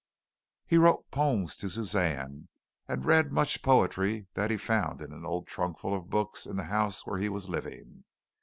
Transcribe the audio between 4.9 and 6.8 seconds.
in an old trunkful of books in the